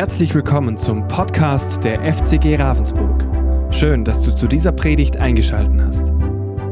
[0.00, 3.22] Herzlich willkommen zum Podcast der FCG Ravensburg.
[3.70, 6.12] Schön, dass du zu dieser Predigt eingeschaltet hast.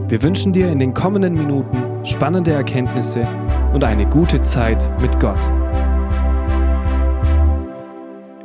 [0.08, 3.28] Wir wünschen dir in den kommenden Minuten spannende Erkenntnisse
[3.74, 5.38] und eine gute Zeit mit Gott.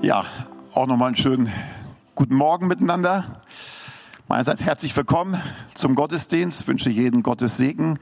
[0.01, 0.25] Ja,
[0.73, 1.50] auch nochmal einen schönen
[2.13, 3.39] guten Morgen miteinander.
[4.27, 5.41] Meinerseits herzlich willkommen
[5.75, 6.59] zum Gottesdienst.
[6.59, 8.00] Ich wünsche jeden Gottes Segen.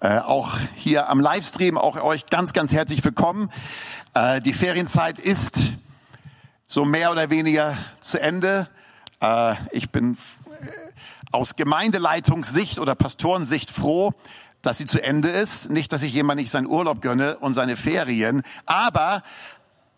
[0.00, 3.50] Äh, auch hier am Livestream, auch euch ganz, ganz herzlich willkommen.
[4.14, 5.78] Äh, die Ferienzeit ist
[6.70, 8.68] so mehr oder weniger zu Ende.
[9.20, 10.66] Äh, ich bin äh,
[11.32, 14.12] aus Gemeindeleitungssicht oder Pastorensicht froh,
[14.60, 15.70] dass sie zu Ende ist.
[15.70, 19.22] Nicht, dass ich jemand nicht seinen Urlaub gönne und seine Ferien, aber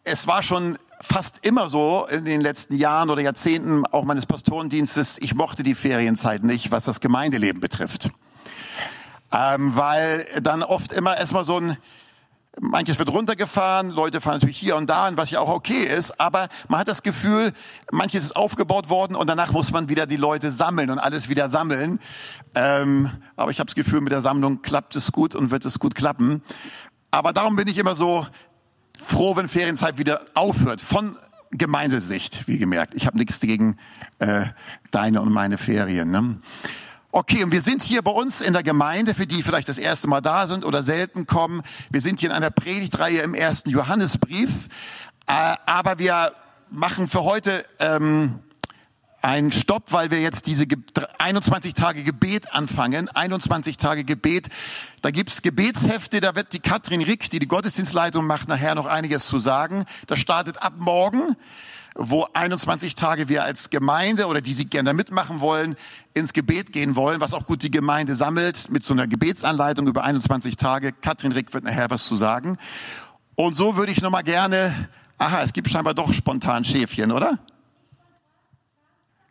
[0.05, 5.19] es war schon fast immer so in den letzten Jahren oder Jahrzehnten auch meines Pastorendienstes,
[5.19, 8.11] ich mochte die Ferienzeit nicht, was das Gemeindeleben betrifft
[9.33, 11.77] ähm, weil dann oft immer erstmal so ein
[12.59, 16.49] Manches wird runtergefahren, Leute fahren natürlich hier und da, was ja auch okay ist, aber
[16.69, 17.53] man hat das Gefühl,
[17.93, 21.49] manches ist aufgebaut worden und danach muss man wieder die Leute sammeln und alles wieder
[21.49, 22.01] sammeln.
[22.57, 25.79] Ähm, aber ich habe das Gefühl, mit der Sammlung klappt es gut und wird es
[25.79, 26.43] gut klappen.
[27.13, 28.27] Aber darum bin ich immer so
[29.01, 30.81] froh, wenn Ferienzeit wieder aufhört.
[30.81, 31.17] Von
[31.53, 32.95] Gemeindesicht, wie gemerkt.
[32.95, 33.77] Ich habe nichts gegen
[34.19, 34.45] äh,
[34.91, 36.11] deine und meine Ferien.
[36.11, 36.41] Ne?
[37.13, 40.07] Okay, und wir sind hier bei uns in der Gemeinde, für die vielleicht das erste
[40.07, 41.61] Mal da sind oder selten kommen.
[41.91, 44.69] Wir sind hier in einer Predigtreihe im ersten Johannesbrief,
[45.27, 46.31] äh, aber wir
[46.71, 48.39] machen für heute ähm,
[49.23, 50.67] einen Stopp, weil wir jetzt diese
[51.19, 53.09] 21 Tage Gebet anfangen.
[53.09, 54.47] 21 Tage Gebet.
[55.03, 59.27] Da gibt's Gebetshefte, da wird die Katrin Rick, die die Gottesdienstleitung macht, nachher noch einiges
[59.27, 59.85] zu sagen.
[60.07, 61.37] Das startet ab morgen
[62.03, 65.77] wo 21 Tage wir als Gemeinde oder die Sie gerne mitmachen wollen,
[66.15, 70.03] ins Gebet gehen wollen, was auch gut die Gemeinde sammelt mit so einer Gebetsanleitung über
[70.03, 70.93] 21 Tage.
[70.93, 72.57] Katrin Rick wird nachher was zu sagen.
[73.35, 77.39] Und so würde ich nochmal gerne, aha, es gibt scheinbar doch spontan Schäfchen, oder?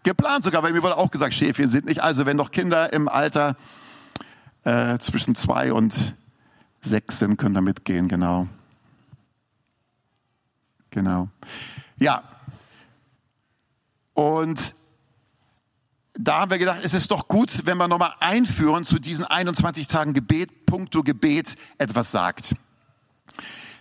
[0.03, 2.03] Geplant sogar, weil mir wurde auch gesagt, Schäfchen sind nicht.
[2.03, 3.55] Also wenn noch Kinder im Alter
[4.63, 6.15] äh, zwischen zwei und
[6.81, 8.47] sechs sind, können da mitgehen, genau.
[10.91, 11.29] Genau.
[11.99, 12.23] Ja,
[14.19, 14.75] und
[16.13, 19.87] da haben wir gedacht, es ist doch gut, wenn wir nochmal einführen zu diesen 21
[19.87, 22.53] Tagen Gebet, punkto Gebet etwas sagt.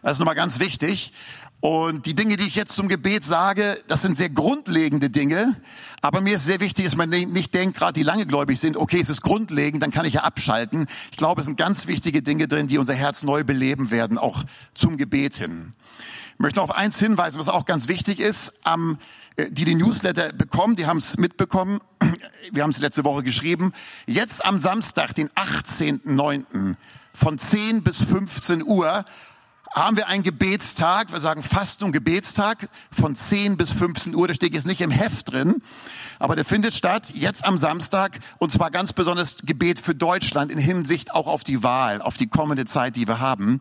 [0.00, 1.12] Das ist nochmal ganz wichtig.
[1.58, 5.60] Und die Dinge, die ich jetzt zum Gebet sage, das sind sehr grundlegende Dinge.
[6.02, 9.00] Aber mir ist sehr wichtig, dass man nicht denkt, gerade die lange gläubig sind, okay,
[9.02, 10.86] es ist grundlegend, dann kann ich ja abschalten.
[11.10, 14.44] Ich glaube, es sind ganz wichtige Dinge drin, die unser Herz neu beleben werden, auch
[14.72, 15.72] zum Gebet hin.
[16.34, 18.60] Ich möchte noch auf eins hinweisen, was auch ganz wichtig ist.
[18.62, 18.98] Am
[19.50, 21.80] die den Newsletter bekommen, die haben es mitbekommen.
[22.52, 23.72] Wir haben es letzte Woche geschrieben.
[24.06, 26.76] Jetzt am Samstag, den 18.09.
[27.12, 29.04] von 10 bis 15 Uhr
[29.74, 31.12] haben wir einen Gebetstag.
[31.12, 34.26] Wir sagen Fastung Gebetstag von 10 bis 15 Uhr.
[34.26, 35.62] Da steht jetzt nicht im Heft drin.
[36.18, 40.58] Aber der findet statt jetzt am Samstag und zwar ganz besonders Gebet für Deutschland in
[40.58, 43.60] Hinsicht auch auf die Wahl, auf die kommende Zeit, die wir haben.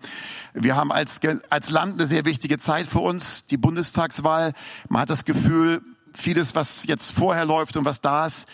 [0.53, 1.19] Wir haben als,
[1.49, 4.53] als Land eine sehr wichtige Zeit für uns, die Bundestagswahl.
[4.89, 5.81] Man hat das Gefühl,
[6.13, 8.47] vieles, was jetzt vorher läuft und was da ist,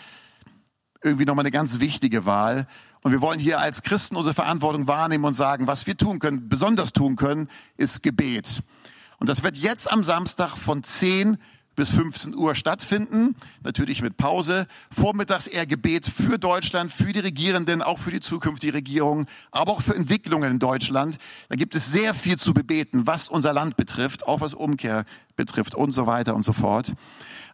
[1.02, 2.66] irgendwie nochmal eine ganz wichtige Wahl.
[3.02, 6.48] Und wir wollen hier als Christen unsere Verantwortung wahrnehmen und sagen, was wir tun können,
[6.48, 8.62] besonders tun können, ist Gebet.
[9.18, 11.38] Und das wird jetzt am Samstag von 10
[11.74, 14.66] bis 15 Uhr stattfinden, natürlich mit Pause.
[14.90, 19.82] Vormittags eher Gebet für Deutschland, für die Regierenden, auch für die zukünftige Regierung, aber auch
[19.82, 21.18] für Entwicklungen in Deutschland.
[21.48, 25.04] Da gibt es sehr viel zu bebeten, was unser Land betrifft, auch was Umkehr
[25.36, 26.92] betrifft und so weiter und so fort.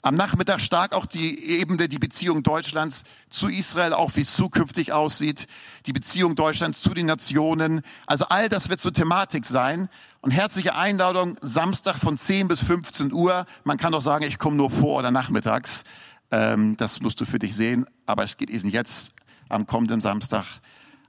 [0.02, 4.94] Am Nachmittag stark auch die Ebene, die Beziehung Deutschlands zu Israel, auch wie es zukünftig
[4.94, 5.46] aussieht,
[5.84, 7.82] die Beziehung Deutschlands zu den Nationen.
[8.06, 9.90] Also all das wird so Thematik sein.
[10.22, 13.46] Und herzliche Einladung, Samstag von 10 bis 15 Uhr.
[13.64, 15.84] Man kann doch sagen, ich komme nur vor oder nachmittags.
[16.30, 17.86] Ähm, das musst du für dich sehen.
[18.04, 19.12] Aber es geht eben jetzt
[19.48, 20.44] am kommenden Samstag,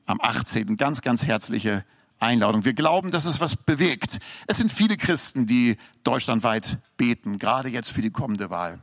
[0.05, 0.77] am 18.
[0.77, 1.83] Ganz, ganz herzliche
[2.19, 2.63] Einladung.
[2.63, 4.19] Wir glauben, dass es was bewegt.
[4.47, 8.79] Es sind viele Christen, die deutschlandweit beten, gerade jetzt für die kommende Wahl.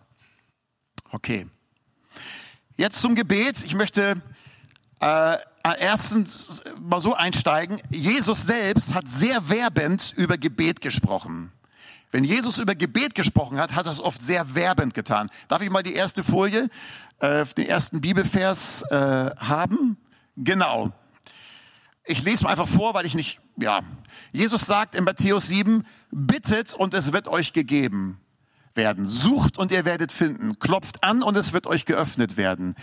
[1.10, 1.46] Okay.
[2.76, 3.64] Jetzt zum Gebet.
[3.64, 4.20] Ich möchte
[5.00, 7.80] äh, erstens mal so einsteigen.
[7.90, 11.52] Jesus selbst hat sehr werbend über Gebet gesprochen.
[12.10, 15.28] Wenn Jesus über Gebet gesprochen hat, hat er es oft sehr werbend getan.
[15.48, 16.70] Darf ich mal die erste Folie,
[17.18, 19.98] äh, den ersten Bibelvers äh, haben?
[20.36, 20.90] Genau.
[22.04, 23.80] Ich lese mal einfach vor, weil ich nicht, ja.
[24.32, 28.18] Jesus sagt in Matthäus 7, bittet und es wird euch gegeben
[28.78, 29.06] werden.
[29.06, 30.58] Sucht und ihr werdet finden.
[30.58, 32.74] Klopft an und es wird euch geöffnet werden.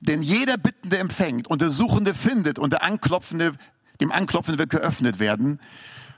[0.00, 3.52] Denn jeder Bittende empfängt und der Suchende findet und der Anklopfende,
[4.00, 5.60] dem Anklopfenden wird geöffnet werden.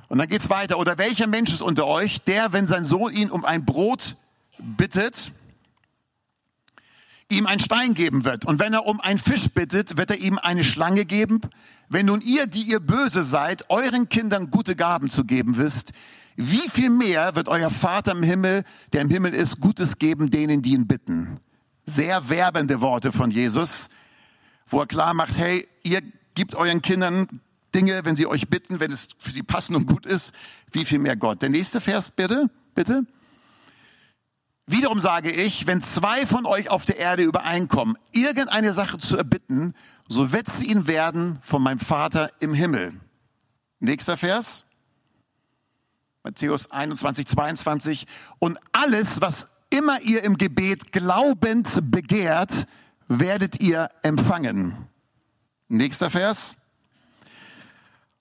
[0.06, 0.78] Und dann geht's weiter.
[0.78, 4.14] Oder welcher Mensch ist unter euch, der, wenn sein Sohn ihn um ein Brot
[4.58, 5.32] bittet,
[7.28, 8.44] ihm einen Stein geben wird.
[8.44, 11.40] Und wenn er um einen Fisch bittet, wird er ihm eine Schlange geben.
[11.88, 15.92] Wenn nun ihr, die ihr böse seid, euren Kindern gute Gaben zu geben wisst,
[16.36, 20.62] wie viel mehr wird euer Vater im Himmel, der im Himmel ist, Gutes geben denen,
[20.62, 21.40] die ihn bitten?
[21.84, 23.88] Sehr werbende Worte von Jesus,
[24.66, 26.00] wo er klar macht, hey, ihr
[26.34, 27.40] gebt euren Kindern
[27.74, 30.32] Dinge, wenn sie euch bitten, wenn es für sie passend und gut ist,
[30.70, 31.42] wie viel mehr Gott.
[31.42, 33.04] Der nächste Vers bitte, bitte.
[34.66, 39.74] Wiederum sage ich, wenn zwei von euch auf der Erde übereinkommen, irgendeine Sache zu erbitten,
[40.08, 42.94] so wird sie ihn werden von meinem Vater im Himmel.
[43.80, 44.64] Nächster Vers.
[46.24, 48.06] Matthäus 21, 22.
[48.38, 52.66] Und alles, was immer ihr im Gebet glaubend begehrt,
[53.08, 54.88] werdet ihr empfangen.
[55.68, 56.56] Nächster Vers.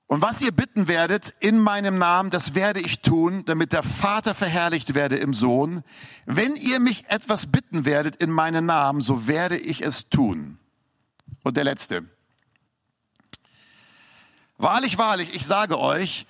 [0.08, 4.34] Und was ihr bitten werdet in meinem Namen, das werde ich tun, damit der Vater
[4.34, 5.84] verherrlicht werde im Sohn.
[6.26, 10.58] Wenn ihr mich etwas bitten werdet in meinem Namen, so werde ich es tun.
[11.44, 12.04] Und der letzte.
[14.58, 16.26] Wahrlich, wahrlich, ich sage euch,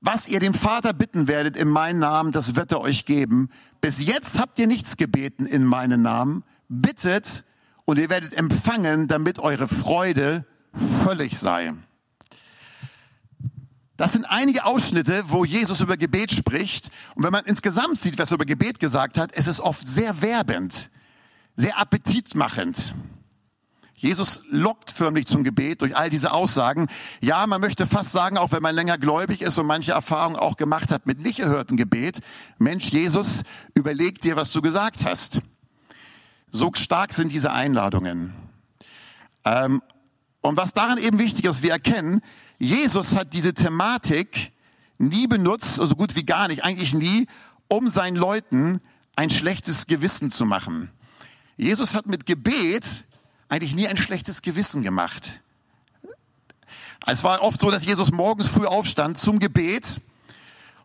[0.00, 3.50] was ihr dem Vater bitten werdet in meinem Namen, das wird er euch geben.
[3.80, 6.42] Bis jetzt habt ihr nichts gebeten in meinem Namen.
[6.68, 7.44] Bittet
[7.84, 10.46] und ihr werdet empfangen, damit eure Freude
[11.04, 11.74] völlig sei.
[13.96, 16.88] Das sind einige Ausschnitte, wo Jesus über Gebet spricht.
[17.14, 20.22] Und wenn man insgesamt sieht, was er über Gebet gesagt hat, es ist oft sehr
[20.22, 20.88] werbend,
[21.56, 22.94] sehr appetitmachend.
[24.00, 26.86] Jesus lockt förmlich zum Gebet durch all diese Aussagen.
[27.20, 30.56] Ja, man möchte fast sagen, auch wenn man länger gläubig ist und manche Erfahrungen auch
[30.56, 32.20] gemacht hat mit nicht erhörten Gebet,
[32.58, 33.42] Mensch, Jesus,
[33.74, 35.42] überleg dir, was du gesagt hast.
[36.50, 38.32] So stark sind diese Einladungen.
[39.44, 39.82] Ähm,
[40.40, 42.22] und was daran eben wichtig ist, wir erkennen,
[42.58, 44.52] Jesus hat diese Thematik
[44.96, 47.26] nie benutzt, so also gut wie gar nicht, eigentlich nie,
[47.68, 48.80] um seinen Leuten
[49.14, 50.90] ein schlechtes Gewissen zu machen.
[51.58, 53.04] Jesus hat mit Gebet
[53.50, 55.40] eigentlich nie ein schlechtes Gewissen gemacht.
[57.06, 60.00] Es war oft so, dass Jesus morgens früh aufstand zum Gebet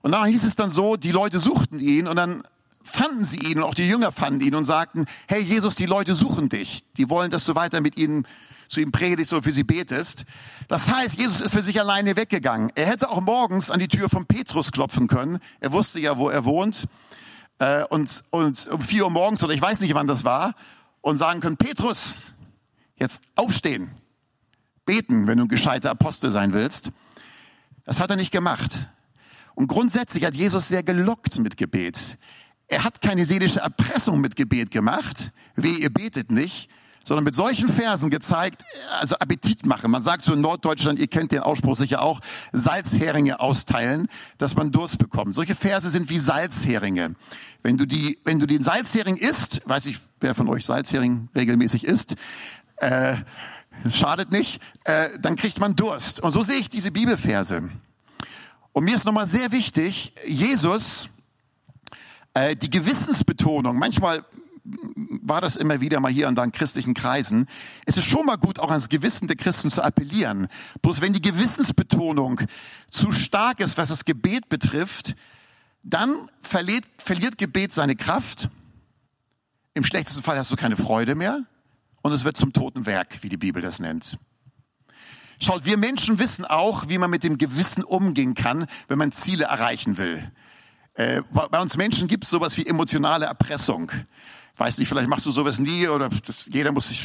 [0.06, 2.44] und da hieß es dann so, die Leute suchten ihn und dann
[2.84, 6.14] fanden sie ihn und auch die Jünger fanden ihn und sagten, hey Jesus, die Leute
[6.14, 6.84] suchen dich.
[6.98, 8.28] Die wollen, dass du weiter mit ihnen
[8.68, 10.26] zu ihm predigst oder für sie betest.
[10.68, 12.72] Das heißt, Jesus ist für sich alleine weggegangen.
[12.76, 15.40] Er hätte auch morgens an die Tür von Petrus klopfen können.
[15.60, 16.88] Er wusste ja, wo er wohnt.
[17.58, 20.54] Äh, und, und um vier Uhr morgens oder ich weiß nicht, wann das war.
[21.02, 22.34] Und sagen können, Petrus,
[22.98, 23.92] jetzt aufstehen.
[24.86, 26.92] Beten, wenn du ein gescheiter Apostel sein willst.
[27.84, 28.90] Das hat er nicht gemacht.
[29.56, 32.18] Und grundsätzlich hat Jesus sehr gelockt mit Gebet.
[32.68, 35.32] Er hat keine seelische Erpressung mit Gebet gemacht.
[35.56, 36.70] Weh, ihr betet nicht
[37.06, 38.66] sondern mit solchen Versen gezeigt,
[39.00, 39.92] also Appetit machen.
[39.92, 42.20] Man sagt so in Norddeutschland, ihr kennt den Ausspruch sicher auch,
[42.52, 44.08] Salzheringe austeilen,
[44.40, 45.36] dass man Durst bekommt.
[45.36, 47.16] Solche Verse sind wie Salzheringe.
[47.62, 51.84] Wenn du die, wenn du den Salzhering isst, weiß ich, wer von euch Salzhering regelmäßig
[51.84, 52.16] isst,
[52.78, 53.16] äh,
[53.92, 56.20] schadet nicht, äh, dann kriegt man Durst.
[56.20, 57.70] Und so sehe ich diese Bibelverse.
[58.74, 61.10] Und mir ist nochmal sehr wichtig, Jesus,
[62.34, 64.26] äh, die Gewissensbetonung, manchmal
[65.22, 67.48] war das immer wieder mal hier und da in christlichen Kreisen.
[67.86, 70.48] Es ist schon mal gut, auch ans Gewissen der Christen zu appellieren.
[70.82, 72.42] Bloß wenn die Gewissensbetonung
[72.90, 75.16] zu stark ist, was das Gebet betrifft,
[75.84, 78.50] dann verliert, verliert Gebet seine Kraft.
[79.76, 81.44] Im schlechtesten Fall hast du keine Freude mehr
[82.06, 84.20] und es wird zum toten Werk, wie die Bibel das nennt.
[85.42, 89.46] Schaut, wir Menschen wissen auch, wie man mit dem Gewissen umgehen kann, wenn man Ziele
[89.46, 90.32] erreichen will.
[90.94, 93.92] Äh, bei uns Menschen gibt es sowas wie emotionale Erpressung
[94.58, 97.04] weiß nicht, vielleicht machst du sowas nie oder das, jeder muss sich,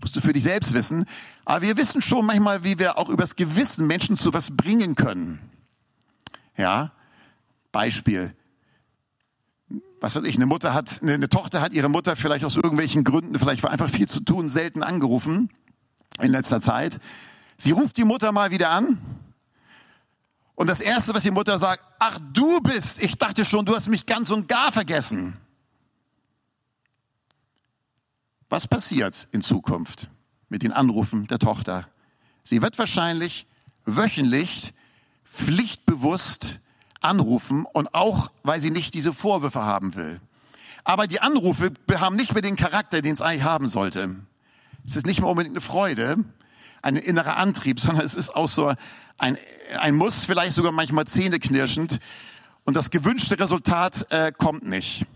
[0.00, 1.04] musst du für dich selbst wissen.
[1.44, 5.40] Aber wir wissen schon manchmal, wie wir auch übers Gewissen Menschen zu was bringen können.
[6.56, 6.92] Ja,
[7.72, 8.36] Beispiel.
[10.02, 13.04] Was weiß ich, eine Mutter hat, eine, eine Tochter hat ihre Mutter vielleicht aus irgendwelchen
[13.04, 15.48] Gründen, vielleicht war einfach viel zu tun, selten angerufen
[16.20, 16.98] in letzter Zeit.
[17.56, 18.98] Sie ruft die Mutter mal wieder an.
[20.56, 23.88] Und das erste, was die Mutter sagt, ach du bist, ich dachte schon, du hast
[23.88, 25.36] mich ganz und gar vergessen.
[28.48, 30.10] Was passiert in Zukunft
[30.48, 31.86] mit den Anrufen der Tochter?
[32.42, 33.46] Sie wird wahrscheinlich
[33.84, 34.74] wöchentlich
[35.24, 36.58] pflichtbewusst
[37.04, 40.20] anrufen und auch, weil sie nicht diese Vorwürfe haben will.
[40.84, 44.16] Aber die Anrufe haben nicht mehr den Charakter, den es eigentlich haben sollte.
[44.84, 46.16] Es ist nicht mehr unbedingt eine Freude,
[46.82, 48.72] ein innerer Antrieb, sondern es ist auch so
[49.18, 49.38] ein,
[49.80, 51.98] ein Muss, vielleicht sogar manchmal zähneknirschend.
[52.64, 55.06] Und das gewünschte Resultat äh, kommt nicht.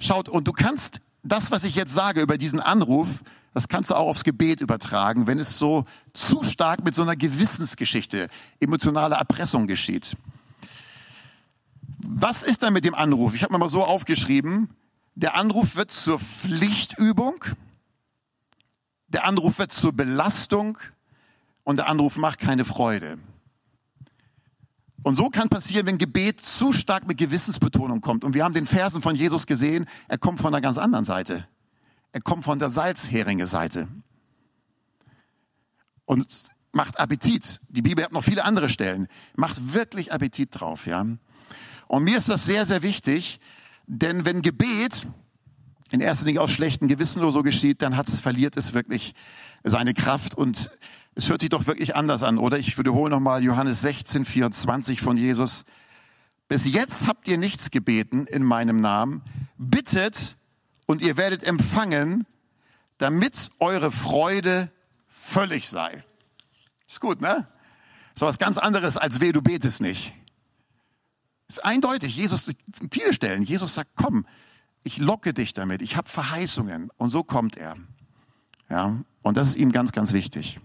[0.00, 3.22] Schaut, und du kannst das, was ich jetzt sage über diesen Anruf,
[3.54, 7.16] das kannst du auch aufs Gebet übertragen, wenn es so zu stark mit so einer
[7.16, 8.28] Gewissensgeschichte,
[8.60, 10.16] emotionaler Erpressung geschieht.
[12.04, 13.34] Was ist dann mit dem Anruf?
[13.34, 14.68] Ich habe mir mal so aufgeschrieben,
[15.14, 17.44] der Anruf wird zur Pflichtübung,
[19.08, 20.78] der Anruf wird zur Belastung
[21.64, 23.18] und der Anruf macht keine Freude.
[25.02, 28.24] Und so kann passieren, wenn Gebet zu stark mit Gewissensbetonung kommt.
[28.24, 31.46] Und wir haben den Versen von Jesus gesehen, er kommt von einer ganz anderen Seite.
[32.12, 33.88] Er kommt von der Salzheringe Seite.
[36.04, 36.26] Und
[36.72, 37.60] macht Appetit.
[37.68, 39.08] Die Bibel hat noch viele andere Stellen.
[39.34, 41.04] Macht wirklich Appetit drauf, ja.
[41.92, 43.38] Und mir ist das sehr, sehr wichtig,
[43.86, 45.06] denn wenn Gebet
[45.90, 49.14] in erster Linie aus schlechten Gewissen oder so geschieht, dann hat's, verliert es wirklich
[49.62, 50.70] seine Kraft und
[51.16, 52.58] es hört sich doch wirklich anders an, oder?
[52.58, 55.66] Ich wiederhole nochmal Johannes 16, 24 von Jesus.
[56.48, 59.20] Bis jetzt habt ihr nichts gebeten in meinem Namen.
[59.58, 60.36] Bittet
[60.86, 62.26] und ihr werdet empfangen,
[62.96, 64.72] damit eure Freude
[65.08, 66.02] völlig sei.
[66.88, 67.46] Ist gut, ne?
[68.14, 70.14] Ist was ganz anderes, als weh, du betest nicht.
[71.52, 72.16] Ist eindeutig.
[72.16, 72.48] Jesus,
[72.90, 74.24] viele Stellen, Jesus sagt, komm,
[74.84, 75.82] ich locke dich damit.
[75.82, 76.90] Ich habe Verheißungen.
[76.96, 77.76] Und so kommt er.
[78.70, 78.96] Ja.
[79.22, 80.58] Und das ist ihm ganz, ganz wichtig.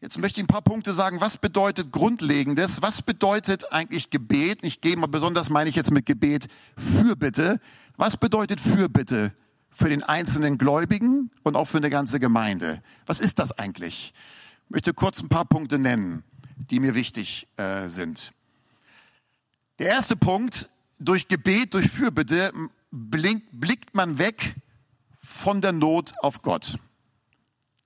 [0.00, 1.20] Jetzt möchte ich ein paar Punkte sagen.
[1.20, 2.80] Was bedeutet Grundlegendes?
[2.80, 4.62] Was bedeutet eigentlich Gebet?
[4.62, 6.46] Ich gehe mal besonders, meine ich jetzt mit Gebet,
[6.76, 7.60] Fürbitte.
[7.96, 9.34] Was bedeutet Fürbitte
[9.68, 12.84] für den einzelnen Gläubigen und auch für eine ganze Gemeinde?
[13.06, 14.14] Was ist das eigentlich?
[14.70, 16.22] Ich möchte kurz ein paar Punkte nennen,
[16.70, 18.32] die mir wichtig äh, sind.
[19.80, 22.52] Der erste Punkt, durch Gebet, durch Fürbitte
[22.92, 24.54] blickt man weg
[25.16, 26.78] von der Not auf Gott.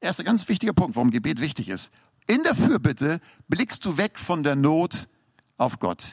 [0.03, 1.91] Erster ganz wichtiger Punkt, warum Gebet wichtig ist.
[2.27, 5.09] In der Fürbitte blickst du weg von der Not
[5.57, 6.13] auf Gott.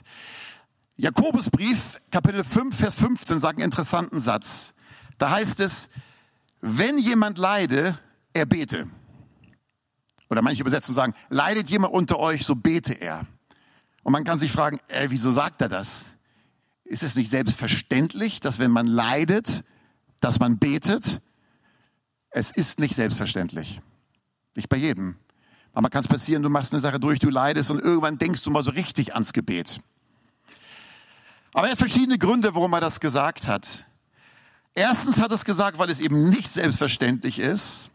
[0.95, 4.73] Jakobusbrief, Kapitel 5, Vers 15, sagt einen interessanten Satz.
[5.17, 5.89] Da heißt es,
[6.61, 7.99] wenn jemand leide,
[8.31, 8.87] er bete.
[10.31, 13.27] Oder manche Übersetzungen sagen, leidet jemand unter euch, so bete er.
[14.03, 16.05] Und man kann sich fragen, äh, wieso sagt er das?
[16.85, 19.65] Ist es nicht selbstverständlich, dass wenn man leidet,
[20.21, 21.19] dass man betet?
[22.29, 23.81] Es ist nicht selbstverständlich.
[24.55, 25.17] Nicht bei jedem.
[25.73, 28.51] Aber kann es passieren, du machst eine Sache durch, du leidest und irgendwann denkst du
[28.51, 29.81] mal so richtig ans Gebet.
[31.53, 33.85] Aber er hat verschiedene Gründe, warum er das gesagt hat.
[34.75, 37.91] Erstens hat er es gesagt, weil es eben nicht selbstverständlich ist.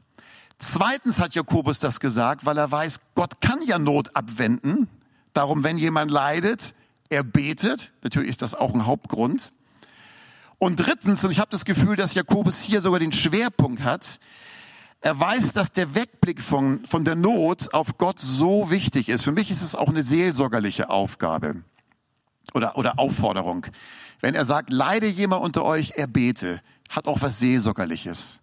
[0.58, 4.88] Zweitens hat Jakobus das gesagt, weil er weiß, Gott kann ja Not abwenden.
[5.32, 6.74] Darum, wenn jemand leidet,
[7.10, 7.92] er betet.
[8.02, 9.52] Natürlich ist das auch ein Hauptgrund.
[10.58, 14.18] Und drittens, und ich habe das Gefühl, dass Jakobus hier sogar den Schwerpunkt hat,
[15.02, 19.24] er weiß, dass der Wegblick von, von der Not auf Gott so wichtig ist.
[19.24, 21.62] Für mich ist es auch eine seelsorgerliche Aufgabe
[22.54, 23.66] oder, oder Aufforderung.
[24.20, 28.40] Wenn er sagt, leide jemand unter euch, er bete, hat auch was Seelsorgerliches.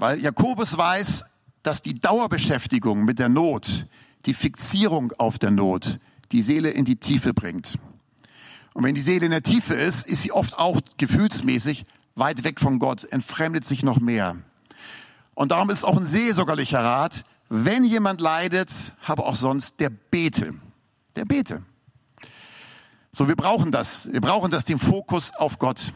[0.00, 1.26] Weil Jakobus weiß,
[1.62, 3.86] dass die Dauerbeschäftigung mit der Not,
[4.24, 5.98] die Fixierung auf der Not,
[6.32, 7.78] die Seele in die Tiefe bringt.
[8.72, 12.60] Und wenn die Seele in der Tiefe ist, ist sie oft auch gefühlsmäßig weit weg
[12.60, 14.36] von Gott, entfremdet sich noch mehr.
[15.34, 20.54] Und darum ist auch ein seelsorgerlicher Rat, wenn jemand leidet, habe auch sonst der Bete.
[21.14, 21.62] Der Bete.
[23.12, 24.10] So, wir brauchen das.
[24.10, 25.92] Wir brauchen das, den Fokus auf Gott.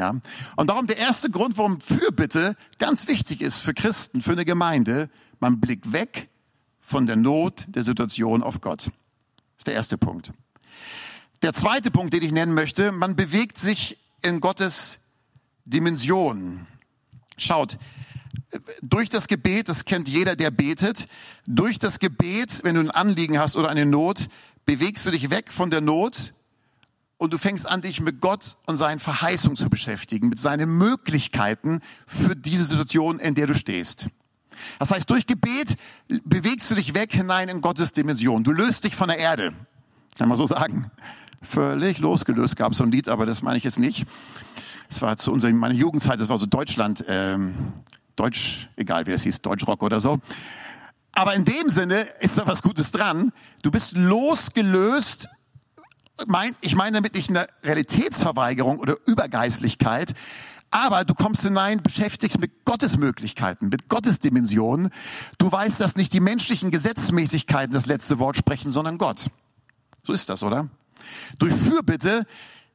[0.00, 0.14] Ja.
[0.56, 5.10] Und darum der erste Grund, warum Fürbitte ganz wichtig ist für Christen, für eine Gemeinde,
[5.40, 6.30] man blickt weg
[6.80, 8.86] von der Not der Situation auf Gott.
[8.86, 10.32] Das ist der erste Punkt.
[11.42, 15.00] Der zweite Punkt, den ich nennen möchte, man bewegt sich in Gottes
[15.66, 16.66] Dimension.
[17.36, 17.76] Schaut,
[18.80, 21.08] durch das Gebet, das kennt jeder, der betet,
[21.46, 24.28] durch das Gebet, wenn du ein Anliegen hast oder eine Not,
[24.64, 26.32] bewegst du dich weg von der Not
[27.20, 31.80] und du fängst an, dich mit Gott und seinen Verheißungen zu beschäftigen, mit seinen Möglichkeiten
[32.06, 34.06] für diese Situation, in der du stehst.
[34.78, 35.76] Das heißt, durch Gebet
[36.24, 38.42] bewegst du dich weg hinein in Gottes Dimension.
[38.42, 39.52] Du löst dich von der Erde.
[40.16, 40.90] Kann man so sagen.
[41.42, 44.06] Völlig losgelöst gab es so ein Lied, aber das meine ich jetzt nicht.
[44.88, 47.54] Das war zu unserer, meiner Jugendzeit, das war so Deutschland, ähm,
[48.16, 50.18] Deutsch, egal wie das hieß, Deutschrock oder so.
[51.12, 53.30] Aber in dem Sinne ist da was Gutes dran.
[53.62, 55.28] Du bist losgelöst.
[56.60, 60.14] Ich meine damit nicht eine Realitätsverweigerung oder Übergeistlichkeit,
[60.70, 64.90] aber du kommst hinein, beschäftigst mit Gottes Möglichkeiten, mit Gottes Dimensionen.
[65.38, 69.30] Du weißt, dass nicht die menschlichen Gesetzmäßigkeiten das letzte Wort sprechen, sondern Gott.
[70.04, 70.68] So ist das, oder?
[71.38, 72.24] Durch Fürbitte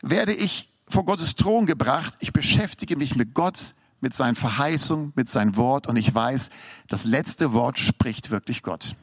[0.01, 2.13] werde ich vor Gottes Thron gebracht.
[2.19, 6.49] Ich beschäftige mich mit Gott, mit seinen Verheißungen, mit seinem Wort und ich weiß,
[6.87, 8.95] das letzte Wort spricht wirklich Gott.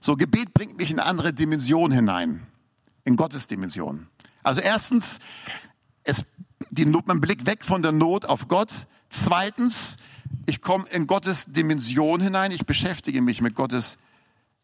[0.00, 2.46] So, Gebet bringt mich in andere Dimension hinein,
[3.04, 4.06] in Gottes Dimension.
[4.42, 5.20] Also erstens,
[6.04, 6.24] es,
[6.70, 8.70] die, man blickt weg von der Not auf Gott.
[9.08, 9.96] Zweitens,
[10.46, 13.98] ich komme in Gottes Dimension hinein, ich beschäftige mich mit Gottes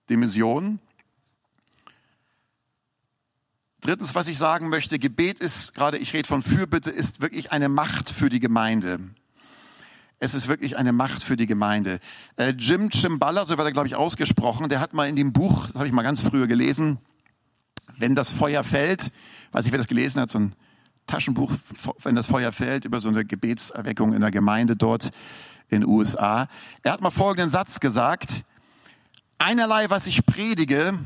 [0.09, 0.81] Dimension.
[3.81, 7.69] Drittens, was ich sagen möchte, Gebet ist, gerade ich rede von Fürbitte, ist wirklich eine
[7.69, 8.99] Macht für die Gemeinde.
[10.19, 12.01] Es ist wirklich eine Macht für die Gemeinde.
[12.37, 15.67] Äh, Jim Chimbala, so wird er, glaube ich, ausgesprochen, der hat mal in dem Buch,
[15.67, 16.99] das habe ich mal ganz früher gelesen,
[17.97, 19.11] wenn das Feuer fällt,
[19.53, 20.55] weiß ich, wer das gelesen hat, so ein
[21.07, 21.53] Taschenbuch,
[22.03, 25.11] wenn das Feuer fällt, über so eine Gebetserweckung in der Gemeinde dort
[25.69, 26.49] in den USA.
[26.83, 28.45] Er hat mal folgenden Satz gesagt,
[29.39, 30.99] einerlei, was ich predige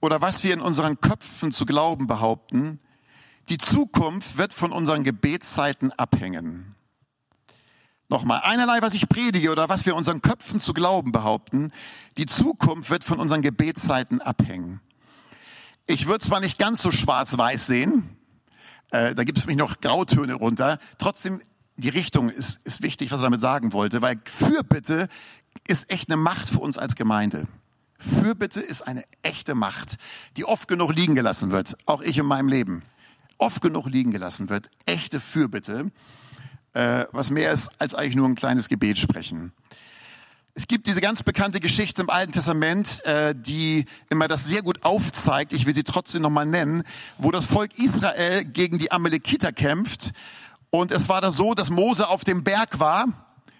[0.00, 2.80] oder was wir in unseren Köpfen zu glauben behaupten,
[3.48, 6.74] die Zukunft wird von unseren Gebetszeiten abhängen.
[8.08, 11.72] Nochmal, einerlei, was ich predige oder was wir unseren Köpfen zu glauben behaupten,
[12.16, 14.80] die Zukunft wird von unseren Gebetszeiten abhängen.
[15.86, 18.16] Ich würde zwar nicht ganz so schwarz-weiß sehen,
[18.90, 21.40] äh, da gibt es mich noch Grautöne runter, trotzdem
[21.76, 25.08] die Richtung ist, ist wichtig, was er damit sagen wollte, weil Fürbitte
[25.66, 27.44] ist echt eine Macht für uns als Gemeinde.
[27.98, 29.96] Fürbitte ist eine echte Macht,
[30.36, 32.82] die oft genug liegen gelassen wird, auch ich in meinem Leben.
[33.38, 35.90] Oft genug liegen gelassen wird, echte Fürbitte
[36.74, 39.52] äh, was mehr ist als eigentlich nur ein kleines Gebet sprechen.
[40.56, 44.84] Es gibt diese ganz bekannte Geschichte im Alten Testament, äh, die immer das sehr gut
[44.84, 45.52] aufzeigt.
[45.52, 46.84] Ich will sie trotzdem nochmal nennen,
[47.18, 50.12] wo das Volk Israel gegen die Amalekiter kämpft.
[50.70, 53.06] Und es war da so, dass Mose auf dem Berg war,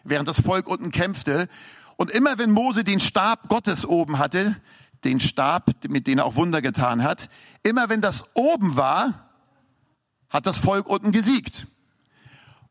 [0.04, 1.48] während das Volk unten kämpfte.
[1.96, 4.54] Und immer wenn Mose den Stab Gottes oben hatte,
[5.02, 7.28] den Stab, mit dem er auch Wunder getan hat,
[7.64, 9.32] immer wenn das oben war,
[10.28, 11.66] hat das Volk unten gesiegt.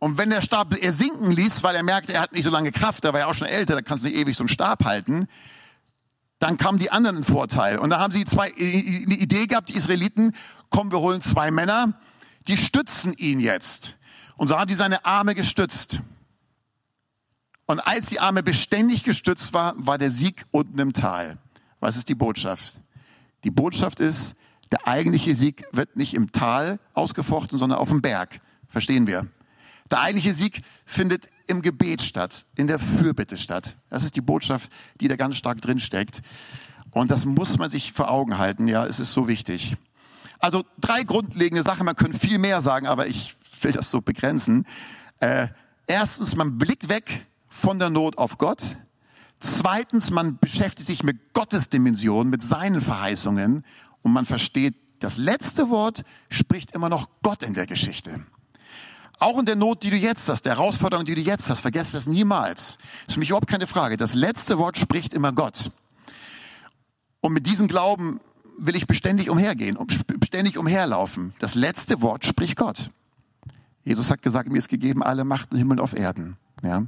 [0.03, 2.73] Und wenn der Stab er sinken ließ, weil er merkte, er hat nicht so lange
[2.73, 4.83] Kraft, da war ja auch schon älter, da kannst du nicht ewig so einen Stab
[4.83, 5.29] halten,
[6.39, 7.77] dann kamen die anderen einen Vorteil.
[7.79, 10.35] Und da haben sie zwei, eine Idee gehabt, die Israeliten,
[10.69, 11.93] komm, wir holen zwei Männer,
[12.49, 13.95] die stützen ihn jetzt.
[14.35, 16.01] Und so haben die seine Arme gestützt.
[17.65, 21.37] Und als die Arme beständig gestützt war, war der Sieg unten im Tal.
[21.79, 22.81] Was ist die Botschaft?
[23.45, 24.35] Die Botschaft ist,
[24.69, 28.41] der eigentliche Sieg wird nicht im Tal ausgefochten, sondern auf dem Berg.
[28.67, 29.29] Verstehen wir?
[29.91, 33.75] Der eigentliche Sieg findet im Gebet statt, in der Fürbitte statt.
[33.89, 36.21] Das ist die Botschaft, die da ganz stark drin steckt.
[36.91, 38.67] Und das muss man sich vor Augen halten.
[38.67, 39.75] Ja, es ist so wichtig.
[40.39, 41.85] Also drei grundlegende Sachen.
[41.85, 44.65] Man könnte viel mehr sagen, aber ich will das so begrenzen.
[45.19, 45.47] Äh,
[45.87, 48.77] erstens, man blickt weg von der Not auf Gott.
[49.39, 53.65] Zweitens, man beschäftigt sich mit Gottes Dimension, mit seinen Verheißungen
[54.01, 58.25] und man versteht, das letzte Wort spricht immer noch Gott in der Geschichte.
[59.19, 61.93] Auch in der Not, die du jetzt hast, der Herausforderung, die du jetzt hast, vergesst
[61.93, 62.77] das niemals.
[63.07, 63.97] Ist für mich überhaupt keine Frage.
[63.97, 65.71] Das letzte Wort spricht immer Gott.
[67.21, 68.19] Und mit diesem Glauben
[68.57, 69.77] will ich beständig umhergehen
[70.19, 71.33] beständig umherlaufen.
[71.39, 72.89] Das letzte Wort spricht Gott.
[73.83, 76.37] Jesus hat gesagt, mir ist gegeben alle Macht im Himmel und auf Erden.
[76.63, 76.85] Ja.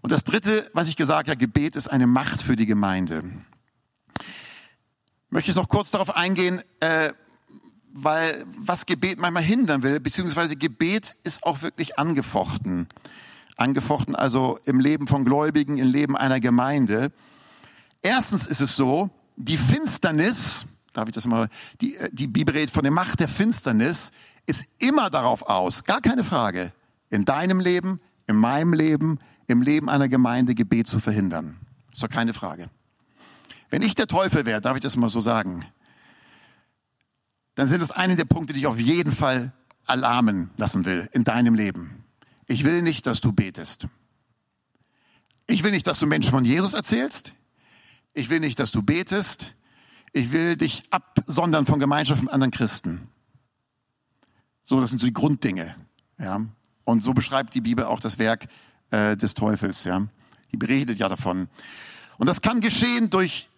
[0.00, 3.24] Und das dritte, was ich gesagt habe, Gebet ist eine Macht für die Gemeinde.
[5.30, 7.12] Möchte ich noch kurz darauf eingehen, äh,
[8.02, 12.86] weil was Gebet manchmal hindern will, beziehungsweise Gebet ist auch wirklich angefochten.
[13.56, 17.10] Angefochten also im Leben von Gläubigen, im Leben einer Gemeinde.
[18.02, 21.48] Erstens ist es so, die Finsternis, darf ich das mal,
[21.80, 24.12] die, die Bibel redet von der Macht der Finsternis,
[24.46, 26.72] ist immer darauf aus, gar keine Frage,
[27.10, 31.56] in deinem Leben, in meinem Leben, im Leben einer Gemeinde Gebet zu verhindern.
[31.92, 32.70] Ist doch keine Frage.
[33.70, 35.64] Wenn ich der Teufel wäre, darf ich das mal so sagen,
[37.58, 39.52] dann sind es eine der Punkte, die ich auf jeden Fall
[39.84, 42.04] alarmen lassen will in deinem Leben.
[42.46, 43.88] Ich will nicht, dass du betest.
[45.48, 47.32] Ich will nicht, dass du Menschen von Jesus erzählst.
[48.14, 49.54] Ich will nicht, dass du betest.
[50.12, 53.08] Ich will dich absondern von Gemeinschaft mit anderen Christen.
[54.62, 55.74] So, das sind so die Grunddinge.
[56.16, 56.40] Ja.
[56.84, 58.46] Und so beschreibt die Bibel auch das Werk
[58.92, 59.82] äh, des Teufels.
[59.82, 60.06] Ja.
[60.52, 61.48] Die berichtet ja davon.
[62.18, 63.48] Und das kann geschehen durch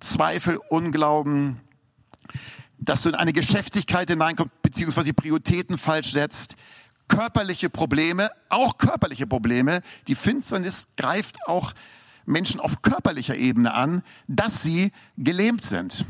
[0.00, 1.60] Zweifel, Unglauben,
[2.84, 6.56] dass du in eine Geschäftigkeit hineinkommst, beziehungsweise Prioritäten falsch setzt,
[7.08, 9.80] körperliche Probleme, auch körperliche Probleme.
[10.08, 11.72] Die Finsternis greift auch
[12.24, 16.04] Menschen auf körperlicher Ebene an, dass sie gelähmt sind.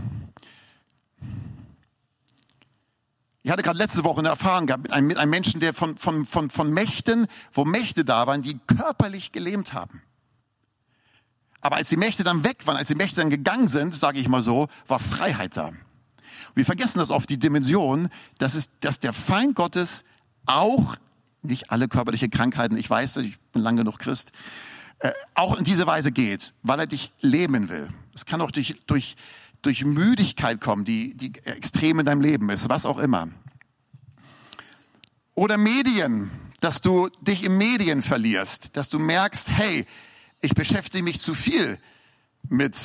[3.42, 5.96] Ich hatte gerade letzte Woche eine Erfahrung gehabt mit einem, mit einem Menschen, der von,
[5.98, 10.00] von, von, von Mächten, wo Mächte da waren, die körperlich gelähmt haben.
[11.60, 14.28] Aber als die Mächte dann weg waren, als die Mächte dann gegangen sind, sage ich
[14.28, 15.72] mal so, war Freiheit da.
[16.54, 20.04] Wir vergessen das oft, die Dimension, dass, es, dass der Feind Gottes
[20.46, 20.96] auch,
[21.42, 24.32] nicht alle körperliche Krankheiten, ich weiß, ich bin lange genug Christ,
[25.00, 27.88] äh, auch in diese Weise geht, weil er dich lähmen will.
[28.14, 29.16] Es kann auch durch, durch,
[29.62, 33.28] durch Müdigkeit kommen, die, die extrem in deinem Leben ist, was auch immer.
[35.34, 39.86] Oder Medien, dass du dich in Medien verlierst, dass du merkst, hey,
[40.40, 41.78] ich beschäftige mich zu viel
[42.48, 42.76] mit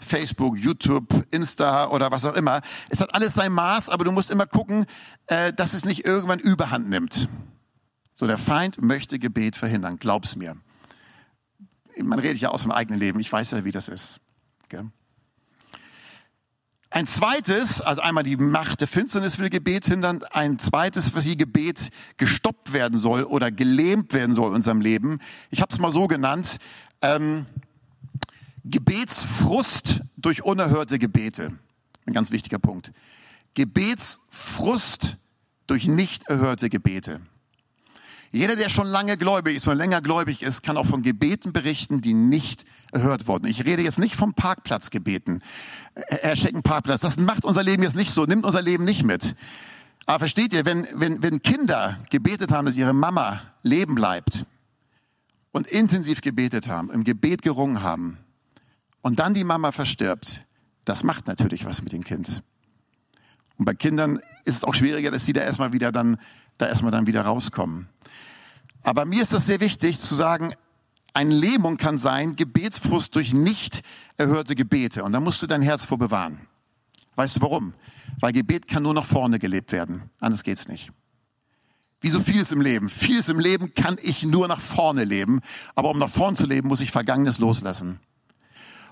[0.00, 2.60] Facebook, YouTube, Insta oder was auch immer.
[2.88, 4.86] Es hat alles sein Maß, aber du musst immer gucken,
[5.26, 7.28] äh, dass es nicht irgendwann Überhand nimmt.
[8.14, 10.56] So, der Feind möchte Gebet verhindern, glaub's mir.
[12.02, 14.20] Man redet ja aus dem eigenen Leben, ich weiß ja, wie das ist.
[14.64, 14.84] Okay?
[16.92, 21.36] Ein zweites, also einmal die Macht der Finsternis will Gebet hindern, ein zweites, was wie
[21.36, 25.20] Gebet gestoppt werden soll oder gelähmt werden soll in unserem Leben.
[25.50, 26.58] Ich habe es mal so genannt,
[27.00, 27.46] ähm,
[28.64, 31.52] Gebetsfrust durch unerhörte Gebete.
[32.06, 32.92] Ein ganz wichtiger Punkt.
[33.54, 35.16] Gebetsfrust
[35.66, 37.20] durch nicht erhörte Gebete.
[38.32, 42.00] Jeder, der schon lange gläubig ist und länger gläubig ist, kann auch von Gebeten berichten,
[42.00, 43.46] die nicht erhört wurden.
[43.46, 45.42] Ich rede jetzt nicht vom Parkplatzgebeten.
[45.94, 49.34] Herr Schecken Parkplatz, das macht unser Leben jetzt nicht so, nimmt unser Leben nicht mit.
[50.06, 54.44] Aber versteht ihr, wenn, wenn, wenn Kinder gebetet haben, dass ihre Mama leben bleibt
[55.50, 58.16] und intensiv gebetet haben, im Gebet gerungen haben
[59.02, 60.46] und dann die Mama verstirbt,
[60.84, 62.42] das macht natürlich was mit dem Kind.
[63.56, 66.16] Und bei Kindern ist es auch schwieriger, dass sie da erstmal wieder dann,
[66.58, 67.88] da erstmal dann wieder rauskommen.
[68.82, 70.54] Aber mir ist das sehr wichtig zu sagen,
[71.12, 73.82] eine Lähmung kann sein, Gebetsfrust durch nicht
[74.16, 75.04] erhörte Gebete.
[75.04, 76.40] Und da musst du dein Herz vor bewahren.
[77.16, 77.74] Weißt du warum?
[78.20, 80.10] Weil Gebet kann nur nach vorne gelebt werden.
[80.20, 80.92] Anders geht's nicht.
[82.00, 82.88] Wie so vieles im Leben.
[82.88, 85.40] Vieles im Leben kann ich nur nach vorne leben.
[85.74, 88.00] Aber um nach vorne zu leben, muss ich Vergangenes loslassen.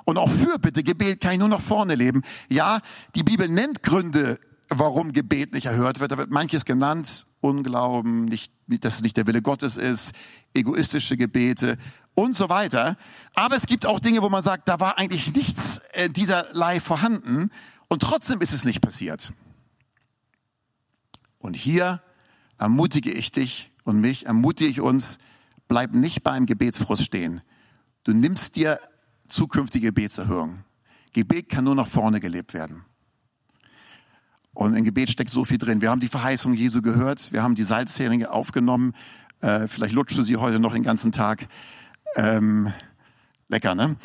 [0.09, 2.23] Und auch Fürbitte, Gebet kann ich nur nach vorne leben.
[2.49, 2.81] Ja,
[3.15, 4.41] die Bibel nennt Gründe,
[4.71, 6.13] warum Gebet nicht erhört wird.
[6.13, 7.27] Da wird manches genannt.
[7.43, 10.13] Unglauben, nicht, dass es nicht der Wille Gottes ist,
[10.55, 11.77] egoistische Gebete
[12.15, 12.97] und so weiter.
[13.35, 15.83] Aber es gibt auch Dinge, wo man sagt, da war eigentlich nichts
[16.17, 17.51] dieserlei vorhanden
[17.89, 19.35] und trotzdem ist es nicht passiert.
[21.37, 22.01] Und hier
[22.57, 25.19] ermutige ich dich und mich, ermutige ich uns,
[25.69, 27.43] bleib nicht beim Gebetsfrust stehen.
[28.05, 28.81] Du nimmst dir
[29.29, 30.65] zukünftige Gebetserhörung.
[31.13, 32.85] Gebet kann nur nach vorne gelebt werden.
[34.55, 35.81] Und im Gebet steckt so viel drin.
[35.81, 38.93] Wir haben die Verheißung Jesu gehört, wir haben die Salzheringe aufgenommen.
[39.41, 41.47] Äh, vielleicht lutschst du sie heute noch den ganzen Tag.
[42.17, 42.73] Ähm,
[43.49, 43.97] lecker, ne?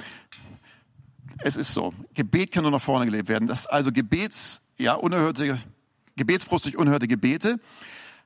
[1.39, 1.93] Es ist so.
[2.13, 3.47] Gebet kann nur nach vorne gelebt werden.
[3.47, 5.57] Das also Gebets, ja, unerhörte,
[6.15, 7.59] gebetsfrustig unerhörte Gebete.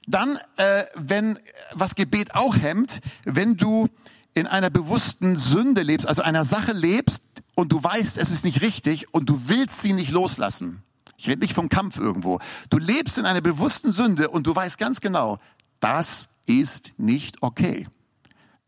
[0.06, 1.40] Dann, äh, wenn,
[1.74, 3.88] was Gebet auch hemmt, wenn du
[4.38, 7.24] in einer bewussten Sünde lebst, also einer Sache lebst
[7.56, 10.84] und du weißt, es ist nicht richtig und du willst sie nicht loslassen.
[11.18, 12.40] Ich rede nicht vom Kampf irgendwo.
[12.70, 15.40] Du lebst in einer bewussten Sünde und du weißt ganz genau,
[15.80, 17.88] das ist nicht okay.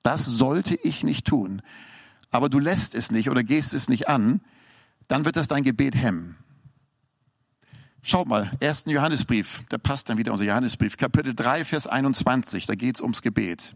[0.01, 1.61] Das sollte ich nicht tun.
[2.31, 4.41] Aber du lässt es nicht oder gehst es nicht an,
[5.07, 6.37] dann wird das dein Gebet hemmen.
[8.01, 12.75] Schaut mal, ersten Johannesbrief, da passt dann wieder unser Johannesbrief, Kapitel 3, Vers 21, da
[12.75, 13.75] geht's ums Gebet.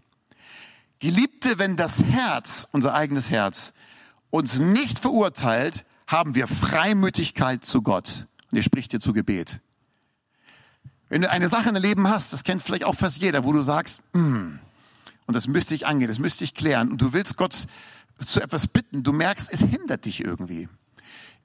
[1.04, 3.74] Geliebte, wenn das Herz, unser eigenes Herz,
[4.30, 8.28] uns nicht verurteilt, haben wir Freimütigkeit zu Gott.
[8.50, 9.60] Und er spricht dir zu Gebet.
[11.10, 13.52] Wenn du eine Sache in deinem Leben hast, das kennt vielleicht auch fast jeder, wo
[13.52, 14.60] du sagst, mm,
[15.26, 17.68] und das müsste ich angehen, das müsste ich klären, und du willst Gott
[18.18, 20.70] zu etwas bitten, du merkst, es hindert dich irgendwie.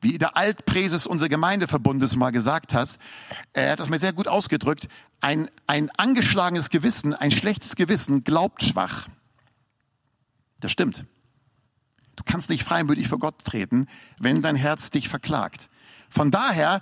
[0.01, 2.97] Wie der Altpräses unseres Gemeindeverbundes mal gesagt hat,
[3.55, 4.87] er hat das mir sehr gut ausgedrückt,
[5.21, 9.09] ein, ein angeschlagenes Gewissen, ein schlechtes Gewissen glaubt schwach.
[10.61, 11.05] Das stimmt.
[12.17, 13.87] Du kannst nicht freimütig vor Gott treten,
[14.19, 15.71] wenn dein Herz dich verklagt.
[16.11, 16.81] Von daher,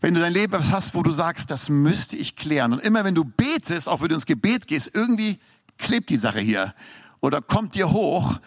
[0.00, 2.72] wenn du dein Leben hast, wo du sagst, das müsste ich klären.
[2.72, 5.38] Und immer wenn du betest, auch wenn du ins Gebet gehst, irgendwie
[5.78, 6.74] klebt die Sache hier
[7.20, 8.40] oder kommt dir hoch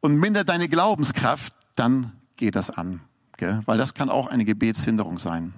[0.00, 3.00] und mindert deine Glaubenskraft, dann geht das an.
[3.36, 3.62] Gell?
[3.66, 5.52] Weil das kann auch eine Gebetshinderung sein.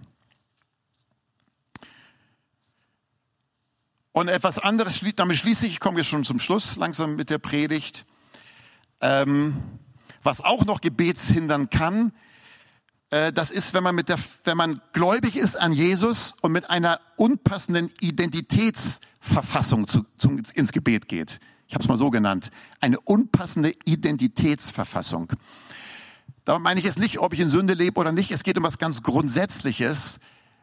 [4.12, 7.38] Und etwas anderes, damit schließe ich, ich komme jetzt schon zum Schluss langsam mit der
[7.38, 8.04] Predigt.
[9.00, 9.56] Ähm,
[10.22, 12.12] was auch noch gebetshindern kann,
[13.10, 16.68] äh, das ist, wenn man mit der, wenn man gläubig ist an Jesus und mit
[16.70, 21.38] einer unpassenden Identitätsverfassung zu, zu, ins Gebet geht.
[21.66, 22.50] Ich habe es mal so genannt.
[22.80, 25.32] Eine unpassende Identitätsverfassung.
[26.44, 28.30] Da meine ich jetzt nicht, ob ich in Sünde lebe oder nicht.
[28.30, 30.18] Es geht um was ganz Grundsätzliches.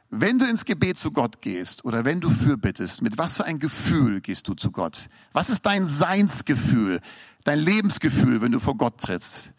[0.09, 3.59] Wenn du ins Gebet zu Gott gehst oder wenn du fürbittest, mit was für ein
[3.59, 5.07] Gefühl gehst du zu Gott?
[5.33, 7.01] Was ist dein Seinsgefühl,
[7.43, 9.51] dein Lebensgefühl, wenn du vor Gott trittst?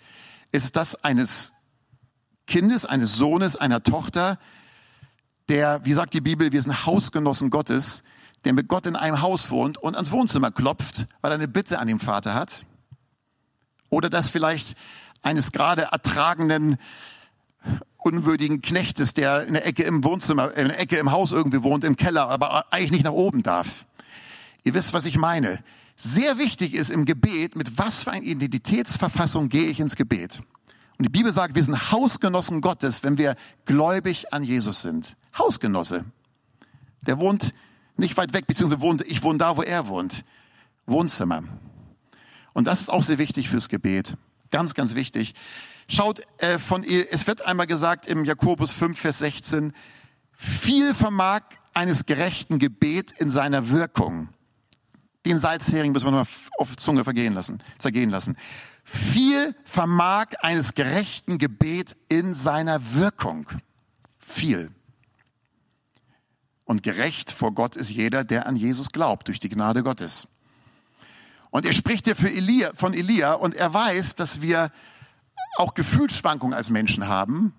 [0.53, 1.53] Ist es das eines
[2.47, 4.39] Kindes, eines Sohnes, einer Tochter,
[5.49, 8.03] der, wie sagt die Bibel, wir sind Hausgenossen Gottes,
[8.45, 11.79] der mit Gott in einem Haus wohnt und ans Wohnzimmer klopft, weil er eine Bitte
[11.79, 12.65] an den Vater hat.
[13.91, 14.77] Oder das vielleicht
[15.23, 16.77] eines gerade ertragenden,
[18.07, 21.83] unwürdigen Knechtes, der in der Ecke im Wohnzimmer, in der Ecke im Haus irgendwie wohnt,
[21.83, 23.87] im Keller, aber eigentlich nicht nach oben darf.
[24.63, 25.59] Ihr wisst, was ich meine.
[25.97, 30.41] Sehr wichtig ist im Gebet, mit was für einer Identitätsverfassung gehe ich ins Gebet.
[30.99, 35.17] Und die Bibel sagt, wir sind Hausgenossen Gottes, wenn wir gläubig an Jesus sind.
[35.37, 36.05] Hausgenosse.
[37.03, 37.55] Der wohnt
[37.97, 40.25] nicht weit weg, beziehungsweise wohnt, ich wohne da, wo er wohnt.
[40.87, 41.43] Wohnzimmer.
[42.53, 44.17] Und das ist auch sehr wichtig fürs Gebet.
[44.51, 45.35] Ganz, ganz wichtig.
[45.89, 49.73] Schaut, äh, von es wird einmal gesagt im Jakobus 5, Vers 16,
[50.33, 51.43] viel vermag
[51.75, 54.29] eines gerechten Gebet in seiner Wirkung.
[55.25, 58.37] Den Salzhering müssen wir noch auf Zunge vergehen lassen, zergehen lassen.
[58.85, 63.49] Viel vermag eines gerechten Gebet in seiner Wirkung.
[64.19, 64.71] Viel.
[66.65, 70.29] Und gerecht vor Gott ist jeder, der an Jesus glaubt, durch die Gnade Gottes.
[71.51, 74.73] Und er spricht hier für Elia, von Elia und er weiß, dass wir
[75.57, 77.55] auch Gefühlsschwankungen als Menschen haben,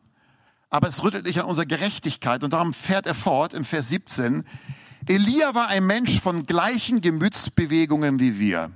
[0.69, 4.43] aber es rüttelt nicht an unserer Gerechtigkeit und darum fährt er fort im Vers 17.
[5.07, 8.71] Elia war ein Mensch von gleichen Gemütsbewegungen wie wir.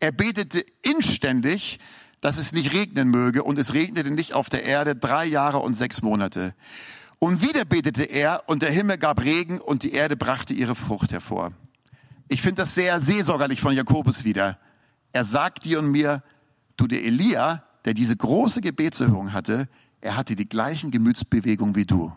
[0.00, 1.78] Er betete inständig,
[2.20, 5.74] dass es nicht regnen möge und es regnete nicht auf der Erde drei Jahre und
[5.74, 6.54] sechs Monate.
[7.18, 11.12] Und wieder betete er und der Himmel gab Regen und die Erde brachte ihre Frucht
[11.12, 11.52] hervor.
[12.28, 14.58] Ich finde das sehr seelsorgerlich von Jakobus wieder.
[15.12, 16.22] Er sagt dir und mir,
[16.76, 19.68] du der Elia, der diese große Gebetserhörung hatte,
[20.02, 22.12] er hatte die gleichen Gemütsbewegungen wie du.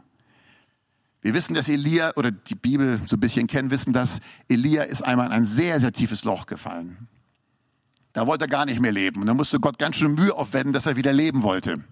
[1.22, 5.04] Wir wissen, dass Elia, oder die Bibel so ein bisschen kennen, wissen, dass Elia ist
[5.04, 7.08] einmal in ein sehr, sehr tiefes Loch gefallen.
[8.14, 9.22] Da wollte er gar nicht mehr leben.
[9.22, 11.84] Und da musste Gott ganz schön Mühe aufwenden, dass er wieder leben wollte.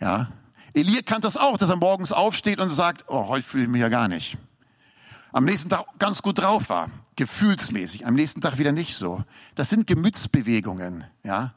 [0.00, 0.28] Ja.
[0.74, 3.80] Elia kannte das auch, dass er morgens aufsteht und sagt, oh, heute fühle ich mich
[3.80, 4.36] ja gar nicht.
[5.32, 8.06] Am nächsten Tag ganz gut drauf war, gefühlsmäßig.
[8.06, 9.24] Am nächsten Tag wieder nicht so.
[9.54, 11.50] Das sind Gemütsbewegungen, ja.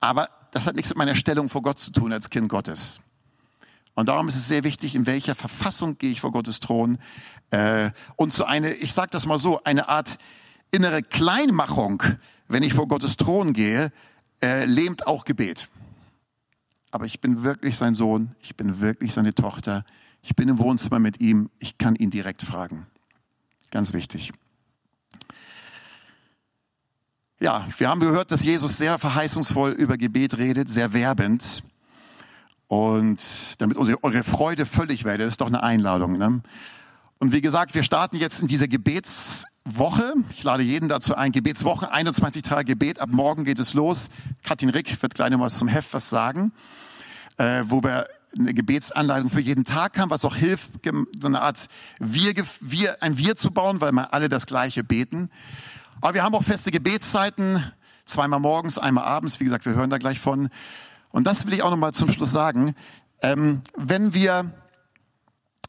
[0.00, 3.00] Aber das hat nichts mit meiner Stellung vor Gott zu tun als Kind Gottes.
[3.94, 6.98] Und darum ist es sehr wichtig, in welcher Verfassung gehe ich vor Gottes Thron.
[7.50, 10.18] Äh, und so eine, ich sage das mal so, eine Art
[10.70, 12.02] innere Kleinmachung,
[12.46, 13.92] wenn ich vor Gottes Thron gehe,
[14.42, 15.68] äh, lähmt auch Gebet.
[16.90, 19.84] Aber ich bin wirklich sein Sohn, ich bin wirklich seine Tochter,
[20.22, 22.86] ich bin im Wohnzimmer mit ihm, ich kann ihn direkt fragen.
[23.70, 24.32] Ganz wichtig.
[27.40, 31.62] Ja, wir haben gehört, dass Jesus sehr verheißungsvoll über Gebet redet, sehr werbend.
[32.66, 33.20] Und
[33.58, 36.18] damit eure Freude völlig werde, ist doch eine Einladung.
[36.18, 36.40] Ne?
[37.20, 40.14] Und wie gesagt, wir starten jetzt in dieser Gebetswoche.
[40.30, 41.30] Ich lade jeden dazu ein.
[41.30, 42.98] Gebetswoche, 21 Tage Gebet.
[42.98, 44.10] Ab morgen geht es los.
[44.42, 46.50] Katrin Rick wird gleich noch mal zum Heft was sagen,
[47.36, 50.70] äh, wo wir eine Gebetsanleitung für jeden Tag haben, was auch hilft,
[51.20, 51.68] so eine Art
[52.00, 55.30] Wir, Wir, ein Wir zu bauen, weil wir alle das Gleiche beten.
[56.00, 57.62] Aber wir haben auch feste Gebetszeiten,
[58.04, 59.40] zweimal morgens, einmal abends.
[59.40, 60.48] Wie gesagt, wir hören da gleich von.
[61.10, 62.74] Und das will ich auch noch mal zum Schluss sagen.
[63.22, 64.52] Ähm, wenn wir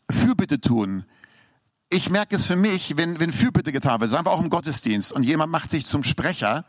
[0.10, 1.06] Fürbitte tun,
[1.90, 5.12] ich merke es für mich, wenn, wenn Fürbitte getan wird, sagen wir auch im Gottesdienst
[5.12, 6.66] und jemand macht sich zum Sprecher.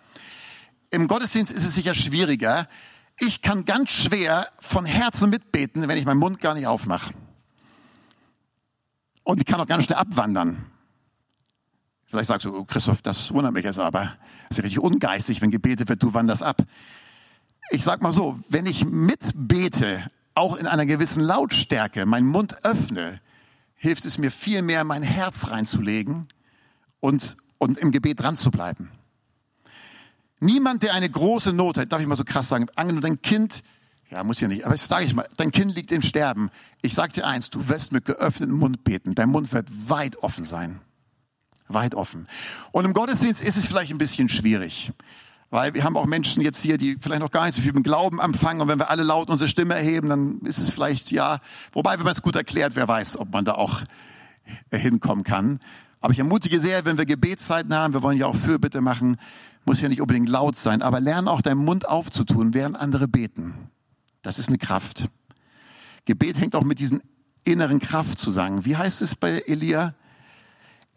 [0.90, 2.66] Im Gottesdienst ist es sicher schwieriger.
[3.18, 7.12] Ich kann ganz schwer von Herzen mitbeten, wenn ich meinen Mund gar nicht aufmache.
[9.25, 10.64] Und ich kann auch ganz schnell abwandern.
[12.11, 14.01] Vielleicht sagst du, Christoph, das wundert mich jetzt aber.
[14.01, 16.61] Das ist ja richtig ungeistig, wenn gebetet wird, du wanderst ab.
[17.70, 20.03] Ich sag mal so, wenn ich mitbete,
[20.35, 23.20] auch in einer gewissen Lautstärke, meinen Mund öffne,
[23.77, 26.27] hilft es mir viel mehr, mein Herz reinzulegen
[26.99, 28.90] und, und im Gebet dran zu bleiben.
[30.40, 33.62] Niemand, der eine große Not hat, darf ich mal so krass sagen, angenommen dein Kind,
[34.11, 36.51] ja, muss ja nicht, aber ich sage ich mal, dein Kind liegt im Sterben.
[36.83, 39.14] Ich sag dir eins, du wirst mit geöffnetem Mund beten.
[39.14, 40.81] Dein Mund wird weit offen sein
[41.73, 42.27] weit offen.
[42.73, 44.93] Und im Gottesdienst ist es vielleicht ein bisschen schwierig.
[45.51, 47.83] Weil wir haben auch Menschen jetzt hier, die vielleicht noch gar nicht so viel mit
[47.83, 48.63] Glauben empfangen.
[48.63, 51.41] Und wenn wir alle laut unsere Stimme erheben, dann ist es vielleicht, ja,
[51.73, 53.83] wobei, wenn man es gut erklärt, wer weiß, ob man da auch
[54.71, 55.59] hinkommen kann.
[56.01, 59.17] Aber ich ermutige sehr, wenn wir Gebetszeiten haben, wir wollen ja auch Fürbitte machen,
[59.65, 63.55] muss ja nicht unbedingt laut sein, aber lern auch deinen Mund aufzutun, während andere beten.
[64.23, 65.09] Das ist eine Kraft.
[66.07, 67.03] Gebet hängt auch mit diesen
[67.45, 68.65] inneren Kraft zusammen.
[68.65, 69.95] Wie heißt es bei Elia?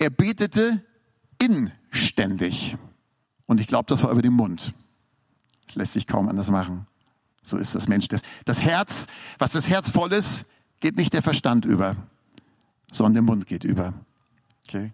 [0.03, 0.83] Er betete
[1.39, 2.75] inständig.
[3.45, 4.73] Und ich glaube, das war über den Mund.
[5.65, 6.87] Das lässt sich kaum anders machen.
[7.41, 8.09] So ist das Mensch.
[8.09, 9.07] Das, das Herz,
[9.39, 10.43] was das Herz voll ist,
[10.81, 11.95] geht nicht der Verstand über,
[12.91, 13.93] sondern der Mund geht über.
[14.67, 14.91] Okay.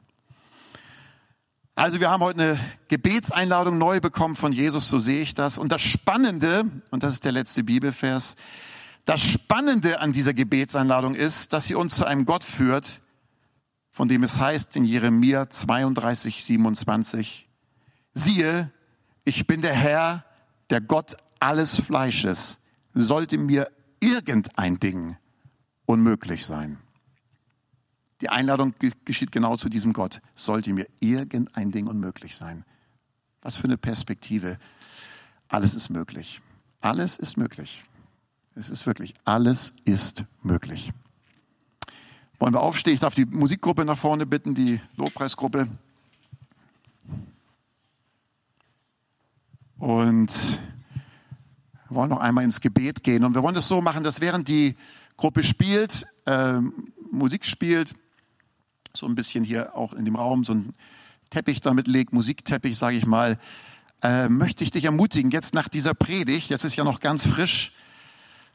[1.73, 5.57] Also wir haben heute eine Gebetseinladung neu bekommen von Jesus, so sehe ich das.
[5.57, 8.35] Und das Spannende, und das ist der letzte Bibelvers,
[9.05, 13.01] das Spannende an dieser Gebetseinladung ist, dass sie uns zu einem Gott führt,
[13.91, 17.49] von dem es heißt in Jeremia 32, 27,
[18.13, 18.71] siehe,
[19.23, 20.25] ich bin der Herr,
[20.69, 22.57] der Gott alles Fleisches.
[22.93, 25.17] Sollte mir irgendein Ding
[25.85, 26.77] unmöglich sein?
[28.21, 28.73] Die Einladung
[29.05, 30.21] geschieht genau zu diesem Gott.
[30.35, 32.65] Sollte mir irgendein Ding unmöglich sein?
[33.41, 34.57] Was für eine Perspektive.
[35.47, 36.41] Alles ist möglich.
[36.81, 37.83] Alles ist möglich.
[38.55, 40.91] Es ist wirklich, alles ist möglich.
[42.39, 42.93] Wollen wir aufstehen?
[42.93, 45.67] Ich darf die Musikgruppe nach vorne bitten, die Lobpreisgruppe.
[49.77, 50.59] Und
[51.89, 53.25] wir wollen noch einmal ins Gebet gehen.
[53.25, 54.77] Und wir wollen das so machen, dass während die
[55.17, 56.59] Gruppe spielt, äh,
[57.11, 57.93] Musik spielt,
[58.95, 60.73] so ein bisschen hier auch in dem Raum so ein
[61.29, 63.37] Teppich damit legt, Musikteppich, sage ich mal,
[64.01, 67.73] äh, möchte ich dich ermutigen, jetzt nach dieser Predigt, jetzt ist ja noch ganz frisch,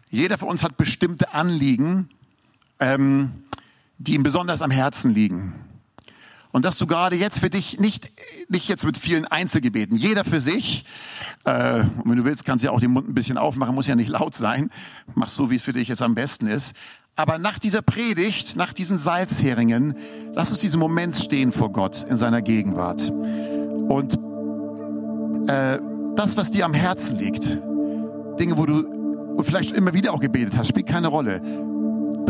[0.08, 2.08] jeder von uns hat bestimmte Anliegen,
[2.80, 3.44] ähm,
[3.98, 5.54] die ihm besonders am Herzen liegen.
[6.52, 8.12] Und dass du gerade jetzt für dich nicht,
[8.48, 10.84] nicht jetzt mit vielen Einzelgebeten, jeder für sich,
[11.44, 13.88] äh, und wenn du willst, kannst du ja auch den Mund ein bisschen aufmachen, muss
[13.88, 14.70] ja nicht laut sein,
[15.14, 16.74] mach so, wie es für dich jetzt am besten ist.
[17.16, 19.96] Aber nach dieser Predigt, nach diesen Salzheringen,
[20.32, 23.10] lass uns diesen Moment stehen vor Gott in seiner Gegenwart.
[23.10, 24.14] Und
[25.48, 25.78] äh,
[26.16, 27.44] das, was dir am Herzen liegt,
[28.38, 31.40] Dinge, wo du vielleicht immer wieder auch gebetet hast, spielt keine Rolle.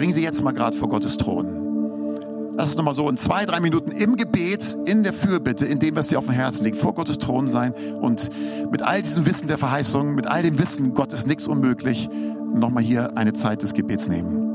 [0.05, 2.53] Bring sie jetzt mal gerade vor Gottes Thron.
[2.59, 5.97] Lass es nochmal so in zwei, drei Minuten im Gebet, in der Fürbitte, in dem,
[5.97, 8.29] was dir auf dem Herzen liegt, vor Gottes Thron sein und
[8.71, 12.11] mit all diesem Wissen der Verheißung, mit all dem Wissen, Gott ist nichts unmöglich,
[12.55, 14.54] nochmal hier eine Zeit des Gebets nehmen.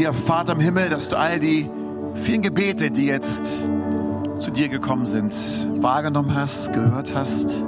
[0.00, 1.68] Dir, Vater im Himmel, dass du all die
[2.14, 3.44] vielen Gebete, die jetzt
[4.38, 5.34] zu dir gekommen sind,
[5.82, 7.62] wahrgenommen hast, gehört hast.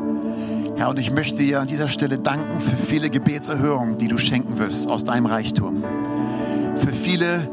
[0.77, 4.59] Herr, und ich möchte dir an dieser Stelle danken für viele Gebetserhörungen, die du schenken
[4.59, 5.85] wirst aus deinem Reichtum.
[6.77, 7.51] Für viele,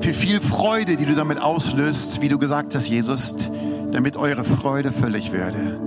[0.00, 3.34] für viel Freude, die du damit auslöst, wie du gesagt hast, Jesus,
[3.90, 5.80] damit eure Freude völlig werde.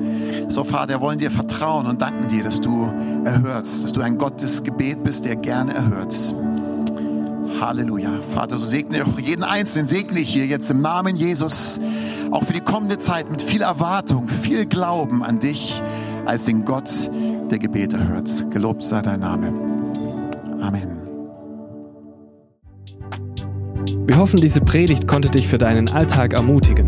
[0.50, 2.92] So, Vater, wir wollen dir vertrauen und danken dir, dass du
[3.26, 6.16] erhörst, dass du ein Gott Gebet bist, der gerne erhört.
[7.68, 8.10] Halleluja.
[8.34, 11.80] Vater, so segne auch jeden Einzelnen, segne ich hier jetzt im Namen Jesus
[12.32, 15.82] auch für die kommende Zeit mit viel Erwartung, viel Glauben an dich
[16.26, 16.90] als den Gott,
[17.52, 18.52] der Gebete hört.
[18.52, 19.54] Gelobt sei dein Name.
[20.62, 21.02] Amen.
[24.06, 26.86] Wir hoffen, diese Predigt konnte dich für deinen Alltag ermutigen.